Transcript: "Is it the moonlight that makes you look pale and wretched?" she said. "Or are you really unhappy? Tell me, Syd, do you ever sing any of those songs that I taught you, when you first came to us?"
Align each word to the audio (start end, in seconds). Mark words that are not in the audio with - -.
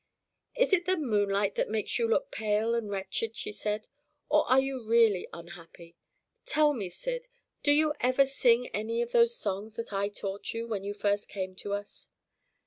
"Is 0.55 0.73
it 0.73 0.85
the 0.85 0.97
moonlight 0.97 1.53
that 1.53 1.69
makes 1.69 1.99
you 1.99 2.07
look 2.07 2.31
pale 2.31 2.73
and 2.73 2.89
wretched?" 2.89 3.35
she 3.35 3.51
said. 3.51 3.87
"Or 4.29 4.49
are 4.49 4.59
you 4.59 4.83
really 4.83 5.27
unhappy? 5.31 5.95
Tell 6.47 6.73
me, 6.73 6.89
Syd, 6.89 7.27
do 7.61 7.71
you 7.71 7.93
ever 7.99 8.25
sing 8.25 8.65
any 8.69 9.03
of 9.03 9.11
those 9.11 9.37
songs 9.37 9.75
that 9.75 9.93
I 9.93 10.09
taught 10.09 10.55
you, 10.55 10.67
when 10.67 10.83
you 10.83 10.95
first 10.95 11.29
came 11.29 11.53
to 11.57 11.73
us?" 11.75 12.09